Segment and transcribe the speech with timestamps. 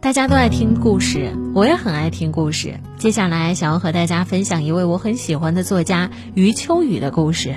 [0.00, 2.78] 大家都爱听故事，我也很爱听故事。
[2.96, 7.56] 接下来想要和大家分享一位我很喜欢的作家余秋雨的故事。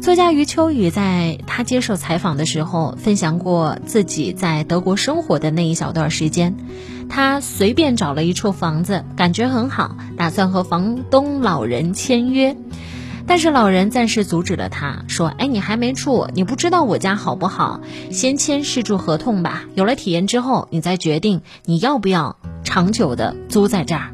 [0.00, 6.54] 作家余秋雨在他接受采访的时候，分享过自己在德国生活的那一小段时间。
[7.08, 12.56] 他随便找了一处房子，感觉很好，打算和房东老人签约。
[13.28, 17.80] 但是老人暂时阻止了他，说：“哎，你还没住，你不知道我家好不好？
[18.10, 19.64] 先签试住合同吧。
[19.74, 24.12] 有了体验之后，你再决定你要不要长久的租在这儿。”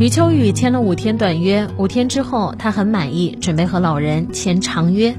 [0.00, 5.14] 余秋雨签了五天短约，五天之后他很满意，准备和老人签长约。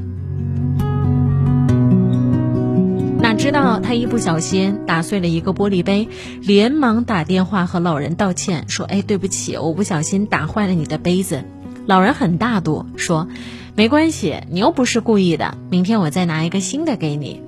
[3.20, 6.08] 哪知道他一不小心打碎了一个玻璃杯，
[6.42, 11.44] 连忙打电话和老人道歉，说：“哎，对不起，我不小心打坏了你的杯子。”
[11.88, 13.30] 老人很大度，说
[13.74, 15.58] ：“没关系，你又不是故意的。
[15.70, 17.42] 明天我再拿一个新的给你。”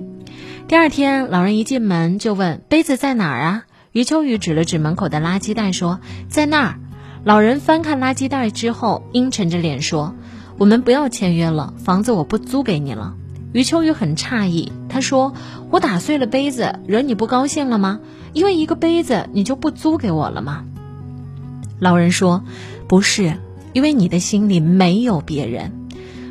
[0.66, 6.00] 第二天，老人一进门就问：“杯子在哪儿啊？”余秋雨指了指门口的垃圾袋，说
[6.30, 6.80] ：“在那儿。”
[7.22, 10.14] 老人翻看垃圾袋之后，阴沉着脸说
[10.56, 13.16] ：“我们不要签约了，房子我不租给你了。”
[13.52, 15.34] 余秋雨很诧异，他说
[15.70, 18.00] ：“我打碎了杯子，惹你不高兴了吗？
[18.32, 20.64] 因为一个杯子，你就不租给我了吗？”
[21.78, 22.42] 老人说
[22.88, 23.34] ：“不是。”
[23.72, 25.72] 因为你的心里没有别人。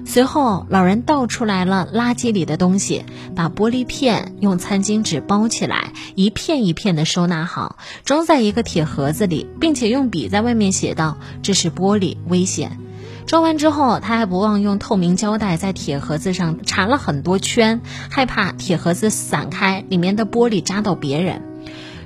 [0.05, 12.79] 随后，老人倒出来了垃圾里的东西，把玻璃片用餐巾纸包起来，一片一片的收纳好，装在一个铁盒子里，并且用笔在外面写道：“这是玻璃，危险。”
[13.27, 21.43] 装完之后，他还不忘用透明胶带在铁盒子上缠了很多圈，害怕铁盒子散开，里面的玻璃扎到别人。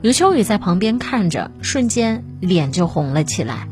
[0.02, 3.70] 余秋雨在旁边看着，瞬间脸就红了起来。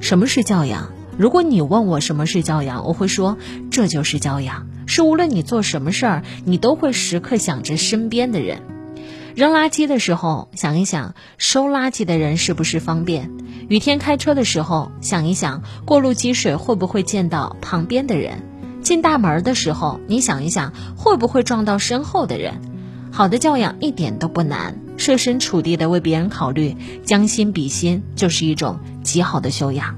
[0.00, 0.90] 什么是教养？
[1.16, 3.36] 如果你问我什么是教养，我会说
[3.70, 8.62] 这就是教养，是无论你做什么事儿，你都会时刻想着身边的人。
[9.34, 13.28] 扔垃圾的时候，想一想收垃圾的人是不是方便；
[13.68, 18.38] 雨天开车的时候，想一想过路积水会不会溅到旁边的人；
[18.82, 22.60] 进大门的时候，你想一想会不会撞到身后的人。
[23.10, 28.78] 好的教养一点都不难，设身处地的为别人考虑，将心比心，就是一种
[29.08, 29.96] 极好的修养。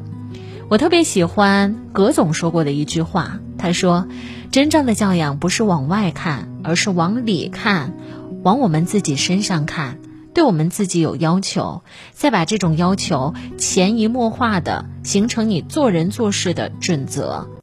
[0.69, 4.06] 我特别喜欢葛总说过的一句话，他说
[4.53, 7.93] ：“真正的教养不是往外看，而是往里看，
[8.44, 9.98] 往我们自己身上看，
[10.32, 11.82] 对我们自己有要求，
[12.12, 17.48] 再把这种要求潜移默化的形成你做人做事的准则。”